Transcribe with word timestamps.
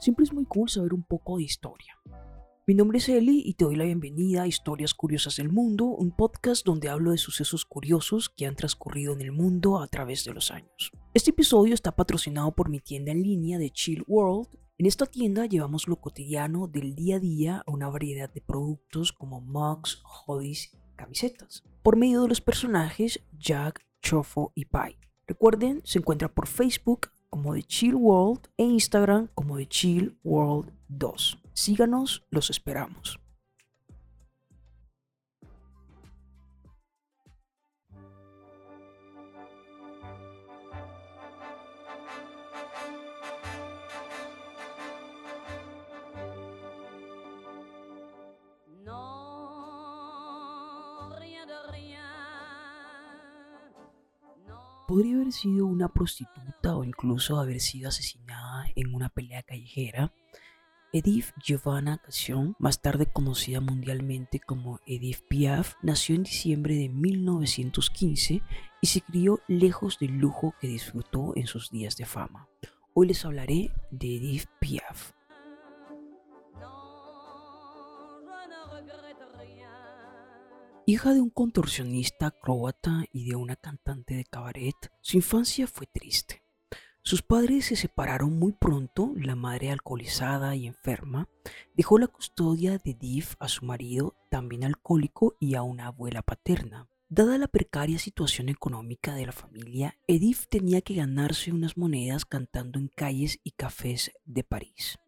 Siempre 0.00 0.24
es 0.24 0.32
muy 0.32 0.44
cool 0.44 0.68
saber 0.68 0.94
un 0.94 1.02
poco 1.02 1.38
de 1.38 1.42
historia. 1.42 1.98
Mi 2.68 2.74
nombre 2.74 2.98
es 2.98 3.08
Eli 3.08 3.42
y 3.44 3.54
te 3.54 3.64
doy 3.64 3.74
la 3.74 3.84
bienvenida 3.84 4.42
a 4.42 4.46
Historias 4.46 4.94
Curiosas 4.94 5.36
del 5.36 5.50
Mundo, 5.50 5.86
un 5.86 6.12
podcast 6.12 6.64
donde 6.64 6.88
hablo 6.88 7.10
de 7.10 7.18
sucesos 7.18 7.64
curiosos 7.64 8.28
que 8.28 8.46
han 8.46 8.54
transcurrido 8.54 9.12
en 9.12 9.22
el 9.22 9.32
mundo 9.32 9.80
a 9.80 9.88
través 9.88 10.24
de 10.24 10.34
los 10.34 10.52
años. 10.52 10.92
Este 11.14 11.30
episodio 11.30 11.74
está 11.74 11.96
patrocinado 11.96 12.54
por 12.54 12.68
mi 12.68 12.78
tienda 12.78 13.10
en 13.10 13.22
línea 13.22 13.58
de 13.58 13.70
Chill 13.70 14.04
World. 14.06 14.48
En 14.76 14.86
esta 14.86 15.06
tienda 15.06 15.46
llevamos 15.46 15.88
lo 15.88 15.96
cotidiano 15.96 16.68
del 16.68 16.94
día 16.94 17.16
a 17.16 17.20
día 17.20 17.64
a 17.66 17.70
una 17.72 17.88
variedad 17.88 18.32
de 18.32 18.40
productos 18.40 19.12
como 19.12 19.40
mugs, 19.40 20.00
hoodies 20.04 20.78
camisetas, 20.94 21.64
por 21.82 21.96
medio 21.96 22.22
de 22.22 22.28
los 22.28 22.40
personajes 22.40 23.20
Jack, 23.32 23.84
Chofo 24.00 24.52
y 24.54 24.66
Pai. 24.66 24.96
Recuerden, 25.26 25.80
se 25.84 25.98
encuentra 25.98 26.32
por 26.32 26.46
Facebook 26.46 27.08
como 27.30 27.54
The 27.54 27.62
Chill 27.62 27.94
World 27.94 28.48
e 28.56 28.64
Instagram 28.64 29.28
como 29.34 29.56
The 29.56 29.66
Chill 29.66 30.18
World 30.24 30.72
2. 30.88 31.38
Síganos, 31.52 32.24
los 32.30 32.50
esperamos. 32.50 33.20
Podría 54.88 55.16
haber 55.16 55.32
sido 55.32 55.66
una 55.66 55.92
prostituta 55.92 56.74
o 56.74 56.82
incluso 56.82 57.38
haber 57.38 57.60
sido 57.60 57.90
asesinada 57.90 58.64
en 58.74 58.94
una 58.94 59.10
pelea 59.10 59.42
callejera, 59.42 60.14
Edith 60.94 61.26
Giovanna 61.44 61.98
Cassion, 61.98 62.56
más 62.58 62.80
tarde 62.80 63.04
conocida 63.04 63.60
mundialmente 63.60 64.40
como 64.40 64.80
Edith 64.86 65.20
Piaf, 65.28 65.74
nació 65.82 66.14
en 66.14 66.22
diciembre 66.22 66.74
de 66.76 66.88
1915 66.88 68.40
y 68.80 68.86
se 68.86 69.02
crió 69.02 69.40
lejos 69.46 69.98
del 69.98 70.16
lujo 70.16 70.54
que 70.58 70.68
disfrutó 70.68 71.34
en 71.36 71.46
sus 71.46 71.70
días 71.70 71.98
de 71.98 72.06
fama. 72.06 72.48
Hoy 72.94 73.08
les 73.08 73.22
hablaré 73.26 73.70
de 73.90 74.16
Edith 74.16 74.46
Piaf. 74.58 75.17
Hija 80.88 81.12
de 81.12 81.20
un 81.20 81.28
contorsionista 81.28 82.30
croata 82.30 83.04
y 83.12 83.28
de 83.28 83.36
una 83.36 83.56
cantante 83.56 84.14
de 84.14 84.24
cabaret, 84.24 84.74
su 85.02 85.18
infancia 85.18 85.66
fue 85.66 85.86
triste. 85.86 86.42
Sus 87.02 87.20
padres 87.20 87.66
se 87.66 87.76
separaron 87.76 88.38
muy 88.38 88.52
pronto, 88.52 89.12
la 89.14 89.36
madre 89.36 89.70
alcoholizada 89.70 90.56
y 90.56 90.66
enferma 90.66 91.28
dejó 91.76 91.98
la 91.98 92.06
custodia 92.06 92.78
de 92.78 92.94
Div 92.94 93.26
a 93.38 93.48
su 93.48 93.66
marido, 93.66 94.16
también 94.30 94.64
alcohólico, 94.64 95.36
y 95.38 95.56
a 95.56 95.62
una 95.62 95.88
abuela 95.88 96.22
paterna. 96.22 96.88
Dada 97.10 97.36
la 97.36 97.48
precaria 97.48 97.98
situación 97.98 98.48
económica 98.48 99.14
de 99.14 99.26
la 99.26 99.32
familia, 99.32 99.98
Edith 100.06 100.46
tenía 100.48 100.80
que 100.80 100.94
ganarse 100.94 101.52
unas 101.52 101.76
monedas 101.76 102.24
cantando 102.24 102.78
en 102.78 102.88
calles 102.88 103.40
y 103.44 103.50
cafés 103.50 104.12
de 104.24 104.42
París. 104.42 104.98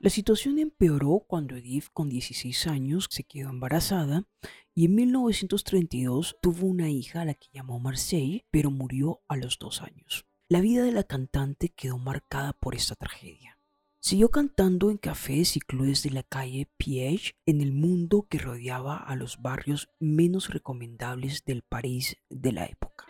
La 0.00 0.10
situación 0.10 0.60
empeoró 0.60 1.24
cuando 1.26 1.56
Edith, 1.56 1.86
con 1.92 2.08
16 2.08 2.68
años, 2.68 3.08
se 3.10 3.24
quedó 3.24 3.50
embarazada 3.50 4.28
y 4.72 4.84
en 4.84 4.94
1932 4.94 6.36
tuvo 6.40 6.66
una 6.66 6.88
hija 6.88 7.22
a 7.22 7.24
la 7.24 7.34
que 7.34 7.48
llamó 7.52 7.80
Marseille, 7.80 8.44
pero 8.52 8.70
murió 8.70 9.22
a 9.26 9.36
los 9.36 9.58
dos 9.58 9.82
años. 9.82 10.24
La 10.48 10.60
vida 10.60 10.84
de 10.84 10.92
la 10.92 11.02
cantante 11.02 11.70
quedó 11.70 11.98
marcada 11.98 12.52
por 12.52 12.76
esta 12.76 12.94
tragedia. 12.94 13.58
Siguió 13.98 14.30
cantando 14.30 14.92
en 14.92 14.98
cafés 14.98 15.56
y 15.56 15.60
clubes 15.60 16.04
de 16.04 16.10
la 16.10 16.22
calle 16.22 16.70
Piège 16.76 17.34
en 17.44 17.60
el 17.60 17.72
mundo 17.72 18.28
que 18.30 18.38
rodeaba 18.38 18.96
a 18.96 19.16
los 19.16 19.42
barrios 19.42 19.90
menos 19.98 20.48
recomendables 20.50 21.44
del 21.44 21.62
París 21.62 22.16
de 22.30 22.52
la 22.52 22.66
época. 22.66 23.07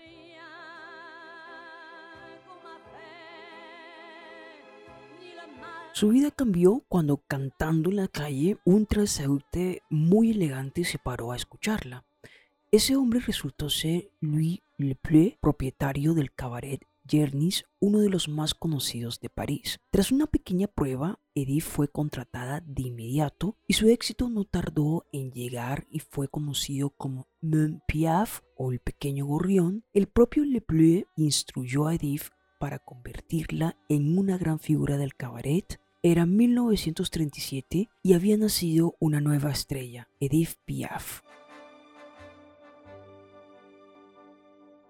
Su 5.98 6.10
vida 6.10 6.30
cambió 6.30 6.84
cuando 6.86 7.16
cantando 7.26 7.90
en 7.90 7.96
la 7.96 8.06
calle 8.06 8.56
un 8.64 8.86
transeúnte 8.86 9.82
muy 9.90 10.30
elegante 10.30 10.84
se 10.84 10.96
paró 10.96 11.32
a 11.32 11.36
escucharla. 11.36 12.06
Ese 12.70 12.94
hombre 12.94 13.18
resultó 13.18 13.68
ser 13.68 14.08
Louis 14.20 14.60
Lepleu, 14.76 15.32
propietario 15.40 16.14
del 16.14 16.32
cabaret 16.32 16.80
Jernis, 17.04 17.64
uno 17.80 17.98
de 17.98 18.10
los 18.10 18.28
más 18.28 18.54
conocidos 18.54 19.18
de 19.18 19.28
París. 19.28 19.80
Tras 19.90 20.12
una 20.12 20.28
pequeña 20.28 20.68
prueba, 20.68 21.18
Edith 21.34 21.64
fue 21.64 21.88
contratada 21.88 22.60
de 22.60 22.82
inmediato 22.82 23.56
y 23.66 23.72
su 23.72 23.88
éxito 23.88 24.28
no 24.28 24.44
tardó 24.44 25.04
en 25.12 25.32
llegar 25.32 25.88
y 25.90 25.98
fue 25.98 26.28
conocido 26.28 26.90
como 26.90 27.26
Mon 27.40 27.82
Piaf 27.88 28.42
o 28.56 28.70
el 28.70 28.78
pequeño 28.78 29.26
gorrión. 29.26 29.82
El 29.92 30.06
propio 30.06 30.44
Lepleu 30.44 31.06
instruyó 31.16 31.88
a 31.88 31.96
Edith 31.96 32.28
para 32.60 32.78
convertirla 32.78 33.76
en 33.88 34.16
una 34.16 34.38
gran 34.38 34.60
figura 34.60 34.96
del 34.96 35.16
cabaret 35.16 35.80
era 36.02 36.26
1937 36.26 37.88
y 38.02 38.12
había 38.12 38.36
nacido 38.36 38.96
una 39.00 39.20
nueva 39.20 39.50
estrella, 39.50 40.08
Edith 40.20 40.54
Piaf. 40.64 41.22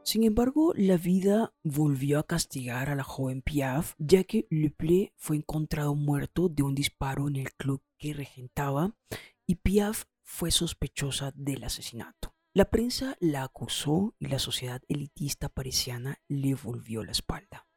Sin 0.02 0.24
embargo, 0.24 0.72
la 0.74 0.96
vida 0.96 1.52
volvió 1.62 2.18
a 2.18 2.26
castigar 2.26 2.88
a 2.88 2.94
la 2.94 3.04
joven 3.04 3.42
Piaf, 3.42 3.94
ya 3.98 4.24
que 4.24 4.46
Le 4.50 5.12
fue 5.16 5.36
encontrado 5.36 5.94
muerto 5.94 6.48
de 6.48 6.62
un 6.62 6.74
disparo 6.74 7.28
en 7.28 7.36
el 7.36 7.52
club 7.52 7.82
que 7.98 8.14
regentaba 8.14 8.96
y 9.46 9.56
Piaf 9.56 10.04
fue 10.22 10.50
sospechosa 10.50 11.32
del 11.34 11.64
asesinato. 11.64 12.34
La 12.54 12.70
prensa 12.70 13.16
la 13.20 13.44
acusó 13.44 14.14
y 14.18 14.28
la 14.28 14.38
sociedad 14.38 14.82
elitista 14.88 15.48
parisiana 15.48 16.18
le 16.26 16.54
volvió 16.54 17.04
la 17.04 17.12
espalda 17.12 17.67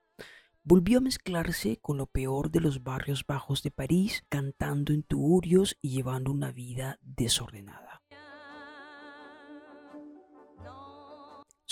volvió 0.64 1.00
a 1.00 1.02
mezclarse 1.02 1.78
con 1.82 1.98
lo 1.98 2.06
peor 2.06 2.52
de 2.52 2.60
los 2.60 2.84
barrios 2.84 3.26
bajos 3.26 3.64
de 3.64 3.72
París, 3.72 4.24
cantando 4.30 4.94
en 4.94 5.04
tuburios 5.04 5.78
y 5.82 5.90
llevando 5.90 6.32
una 6.32 6.52
vida 6.52 7.00
desordenada. 7.02 8.02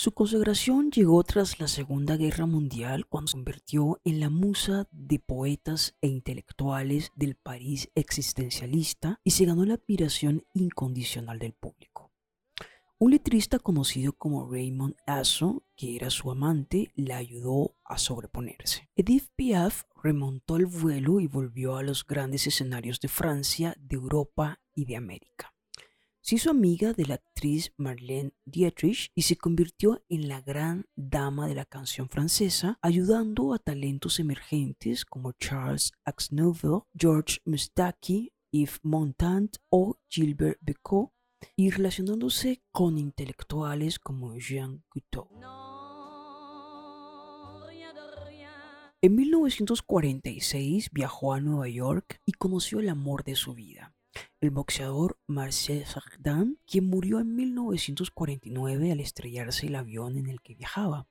Su 0.02 0.12
consagración 0.12 0.90
llegó 0.90 1.22
tras 1.24 1.60
la 1.60 1.68
Segunda 1.68 2.16
Guerra 2.16 2.46
Mundial 2.46 3.04
cuando 3.06 3.28
se 3.28 3.36
convirtió 3.36 4.00
en 4.02 4.18
la 4.18 4.30
musa 4.30 4.88
de 4.92 5.18
poetas 5.18 5.94
e 6.00 6.06
intelectuales 6.06 7.12
del 7.16 7.34
París 7.34 7.90
existencialista 7.94 9.20
y 9.24 9.32
se 9.32 9.44
ganó 9.44 9.66
la 9.66 9.74
admiración 9.74 10.46
incondicional 10.54 11.38
del 11.38 11.52
público. 11.52 11.89
Un 13.02 13.12
letrista 13.12 13.58
conocido 13.58 14.12
como 14.12 14.46
Raymond 14.46 14.94
Asso, 15.06 15.64
que 15.74 15.96
era 15.96 16.10
su 16.10 16.30
amante, 16.30 16.92
la 16.94 17.16
ayudó 17.16 17.74
a 17.82 17.96
sobreponerse. 17.96 18.90
Edith 18.94 19.30
Piaf 19.36 19.84
remontó 20.02 20.58
el 20.58 20.66
vuelo 20.66 21.18
y 21.18 21.26
volvió 21.26 21.76
a 21.76 21.82
los 21.82 22.04
grandes 22.06 22.46
escenarios 22.46 23.00
de 23.00 23.08
Francia, 23.08 23.74
de 23.80 23.96
Europa 23.96 24.60
y 24.74 24.84
de 24.84 24.96
América. 24.96 25.54
Se 26.20 26.34
hizo 26.34 26.50
amiga 26.50 26.92
de 26.92 27.06
la 27.06 27.14
actriz 27.14 27.72
Marlene 27.78 28.34
Dietrich 28.44 29.10
y 29.14 29.22
se 29.22 29.36
convirtió 29.36 30.04
en 30.10 30.28
la 30.28 30.42
gran 30.42 30.84
dama 30.94 31.48
de 31.48 31.54
la 31.54 31.64
canción 31.64 32.10
francesa, 32.10 32.78
ayudando 32.82 33.54
a 33.54 33.58
talentos 33.58 34.20
emergentes 34.20 35.06
como 35.06 35.32
Charles 35.32 35.92
Aznavour, 36.04 36.84
George 36.94 37.38
Mustaki, 37.46 38.34
Yves 38.50 38.78
Montand 38.82 39.52
o 39.70 39.96
Gilbert 40.10 40.58
Becot 40.60 41.14
y 41.56 41.70
relacionándose 41.70 42.62
con 42.72 42.98
intelectuales 42.98 43.98
como 43.98 44.36
Jean 44.36 44.82
Cousteau. 44.88 45.28
En 49.02 49.14
1946 49.14 50.90
viajó 50.92 51.32
a 51.32 51.40
Nueva 51.40 51.68
York 51.68 52.20
y 52.26 52.32
conoció 52.32 52.80
el 52.80 52.90
amor 52.90 53.24
de 53.24 53.34
su 53.34 53.54
vida, 53.54 53.94
el 54.42 54.50
boxeador 54.50 55.18
Marcel 55.26 55.86
Sardin, 55.86 56.58
quien 56.66 56.84
murió 56.84 57.18
en 57.20 57.34
1949 57.34 58.92
al 58.92 59.00
estrellarse 59.00 59.68
el 59.68 59.76
avión 59.76 60.18
en 60.18 60.26
el 60.26 60.42
que 60.42 60.54
viajaba. 60.54 61.08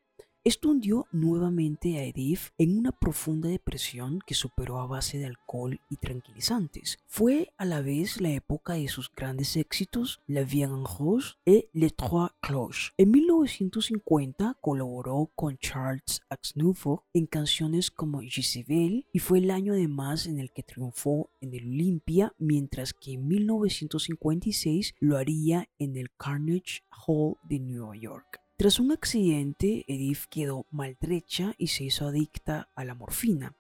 Esto 0.49 0.69
hundió 0.69 1.05
nuevamente 1.11 1.99
a 1.99 2.05
Edith 2.05 2.53
en 2.57 2.75
una 2.75 2.91
profunda 2.91 3.47
depresión 3.47 4.17
que 4.25 4.33
superó 4.33 4.79
a 4.79 4.87
base 4.87 5.19
de 5.19 5.27
alcohol 5.27 5.79
y 5.91 5.97
tranquilizantes. 5.97 6.97
Fue 7.05 7.53
a 7.57 7.65
la 7.65 7.81
vez 7.81 8.19
la 8.19 8.31
época 8.31 8.73
de 8.73 8.87
sus 8.87 9.11
grandes 9.15 9.55
éxitos 9.55 10.21
La 10.25 10.41
Vie 10.41 10.63
en 10.63 10.85
Rose 10.85 11.35
y 11.45 11.67
Les 11.73 11.95
Trois 11.95 12.31
Cloches. 12.41 12.93
En 12.97 13.11
1950 13.11 14.57
colaboró 14.59 15.29
con 15.35 15.55
Charles 15.59 16.23
Aznavour 16.29 17.03
en 17.13 17.27
canciones 17.27 17.91
como 17.91 18.21
Giselle 18.21 19.05
y 19.13 19.19
fue 19.19 19.37
el 19.37 19.51
año 19.51 19.73
además 19.73 20.25
en 20.25 20.39
el 20.39 20.51
que 20.51 20.63
triunfó 20.63 21.29
en 21.41 21.53
el 21.53 21.67
Olympia, 21.67 22.33
mientras 22.39 22.95
que 22.95 23.13
en 23.13 23.27
1956 23.27 24.95
lo 24.99 25.15
haría 25.15 25.69
en 25.77 25.95
el 25.95 26.09
Carnegie 26.17 26.81
Hall 26.89 27.35
de 27.47 27.59
Nueva 27.59 27.95
York. 27.95 28.48
Tras 28.59 28.77
un 28.81 28.91
accidente, 28.91 29.85
Edith 29.87 30.25
quedó 30.29 30.65
maltrecha 30.69 31.53
y 31.57 31.67
se 31.67 31.85
hizo 31.85 32.07
adicta 32.07 32.69
a 32.75 32.83
la 32.83 32.93
morfina. 32.93 33.55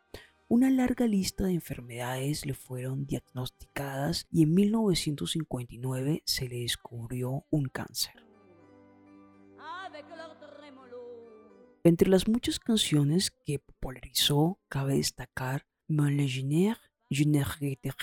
Una 0.49 0.69
larga 0.69 1.07
lista 1.07 1.45
de 1.45 1.53
enfermedades 1.53 2.45
le 2.45 2.53
fueron 2.53 3.05
diagnosticadas 3.05 4.27
y 4.29 4.43
en 4.43 4.53
1959 4.53 6.21
se 6.25 6.49
le 6.49 6.59
descubrió 6.63 7.45
un 7.49 7.69
cáncer. 7.69 8.11
Entre 11.85 12.09
las 12.09 12.27
muchas 12.27 12.59
canciones 12.59 13.31
que 13.31 13.59
popularizó, 13.59 14.59
cabe 14.67 14.95
destacar 14.95 15.65
Mon 15.87 16.09
légionnaire, 16.09 16.77
Je 17.09 17.23
ne 17.23 17.41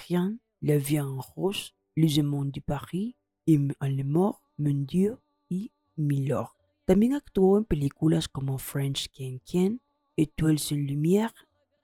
rien, 0.09 0.41
La 0.63 0.79
vie 0.79 1.01
en 1.01 1.21
rose, 1.21 1.75
Les 1.95 2.19
amants 2.19 2.51
de 2.51 2.63
Paris, 2.63 3.17
Im 3.47 3.75
en 3.81 3.97
le 3.99 4.05
mort, 4.05 4.41
Mon 4.57 4.87
Dieu 4.87 5.19
y 5.51 5.73
Milord. 5.95 6.56
También 6.87 7.15
actuó 7.15 7.59
en 7.59 7.65
películas 7.65 8.29
como 8.29 8.59
French 8.59 9.11
Quien, 9.11 9.81
Étoiles 10.17 10.71
en 10.71 10.87
lumière, 10.87 11.35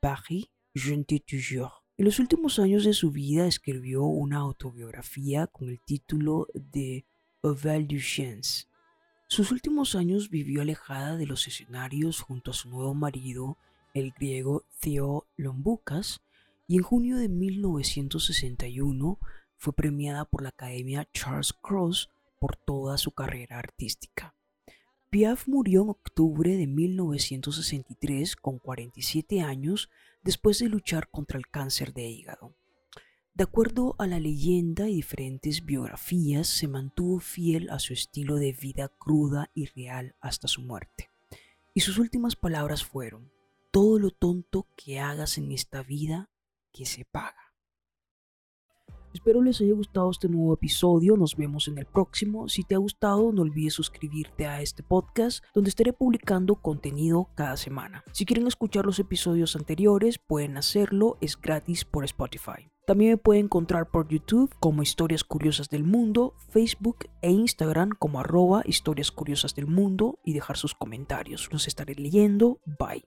Paris, 0.00 0.46
Je 0.74 0.96
ne 0.96 1.02
te 1.02 1.20
jure. 1.28 1.72
En 1.98 2.04
los 2.04 2.20
últimos 2.20 2.60
años 2.60 2.84
de 2.84 2.94
su 2.94 3.10
vida 3.10 3.48
escribió 3.48 4.04
una 4.04 4.38
autobiografía 4.38 5.48
con 5.48 5.68
el 5.70 5.80
título 5.80 6.46
de 6.54 7.04
Oval 7.40 7.88
du 7.88 7.98
Chance. 7.98 8.66
Sus 9.26 9.50
últimos 9.50 9.96
años 9.96 10.30
vivió 10.30 10.62
alejada 10.62 11.16
de 11.16 11.26
los 11.26 11.48
escenarios 11.48 12.20
junto 12.20 12.52
a 12.52 12.54
su 12.54 12.70
nuevo 12.70 12.94
marido, 12.94 13.58
el 13.94 14.12
griego 14.12 14.64
Theo 14.78 15.26
Lomboukas, 15.36 16.22
y 16.68 16.76
en 16.76 16.84
junio 16.84 17.16
de 17.16 17.28
1961 17.28 19.18
fue 19.56 19.72
premiada 19.72 20.24
por 20.26 20.42
la 20.42 20.50
Academia 20.50 21.08
Charles 21.12 21.52
Cross 21.52 22.08
por 22.38 22.54
toda 22.54 22.98
su 22.98 23.10
carrera 23.10 23.58
artística. 23.58 24.34
Piaf 25.12 25.46
murió 25.46 25.82
en 25.82 25.90
octubre 25.90 26.56
de 26.56 26.66
1963 26.66 28.34
con 28.34 28.58
47 28.58 29.42
años 29.42 29.90
después 30.22 30.58
de 30.58 30.70
luchar 30.70 31.10
contra 31.10 31.36
el 31.36 31.48
cáncer 31.48 31.92
de 31.92 32.08
hígado. 32.08 32.56
De 33.34 33.44
acuerdo 33.44 33.94
a 33.98 34.06
la 34.06 34.18
leyenda 34.18 34.88
y 34.88 34.94
diferentes 34.94 35.66
biografías, 35.66 36.48
se 36.48 36.66
mantuvo 36.66 37.20
fiel 37.20 37.68
a 37.68 37.78
su 37.78 37.92
estilo 37.92 38.36
de 38.36 38.52
vida 38.54 38.88
cruda 38.88 39.50
y 39.52 39.66
real 39.66 40.16
hasta 40.22 40.48
su 40.48 40.62
muerte. 40.62 41.10
Y 41.74 41.80
sus 41.80 41.98
últimas 41.98 42.34
palabras 42.34 42.82
fueron, 42.82 43.30
todo 43.70 43.98
lo 43.98 44.12
tonto 44.12 44.66
que 44.78 44.98
hagas 44.98 45.36
en 45.36 45.52
esta 45.52 45.82
vida, 45.82 46.30
que 46.72 46.86
se 46.86 47.04
paga. 47.04 47.41
Espero 49.12 49.42
les 49.42 49.60
haya 49.60 49.74
gustado 49.74 50.10
este 50.10 50.28
nuevo 50.28 50.54
episodio, 50.54 51.16
nos 51.16 51.36
vemos 51.36 51.68
en 51.68 51.78
el 51.78 51.86
próximo. 51.86 52.48
Si 52.48 52.64
te 52.64 52.74
ha 52.74 52.78
gustado, 52.78 53.32
no 53.32 53.42
olvides 53.42 53.74
suscribirte 53.74 54.46
a 54.46 54.62
este 54.62 54.82
podcast 54.82 55.44
donde 55.54 55.70
estaré 55.70 55.92
publicando 55.92 56.56
contenido 56.56 57.28
cada 57.34 57.56
semana. 57.56 58.04
Si 58.12 58.24
quieren 58.24 58.46
escuchar 58.46 58.86
los 58.86 58.98
episodios 58.98 59.54
anteriores, 59.54 60.18
pueden 60.18 60.56
hacerlo, 60.56 61.18
es 61.20 61.38
gratis 61.40 61.84
por 61.84 62.04
Spotify. 62.04 62.70
También 62.86 63.12
me 63.12 63.16
pueden 63.16 63.44
encontrar 63.44 63.90
por 63.90 64.08
YouTube 64.08 64.52
como 64.58 64.82
Historias 64.82 65.22
Curiosas 65.22 65.68
del 65.68 65.84
Mundo, 65.84 66.34
Facebook 66.48 67.06
e 67.20 67.30
Instagram 67.30 67.90
como 67.98 68.18
arroba 68.18 68.62
Historias 68.64 69.12
Curiosas 69.12 69.54
del 69.54 69.68
Mundo 69.68 70.18
y 70.24 70.32
dejar 70.32 70.56
sus 70.56 70.74
comentarios. 70.74 71.48
Los 71.52 71.68
estaré 71.68 71.94
leyendo. 71.94 72.58
Bye. 72.64 73.04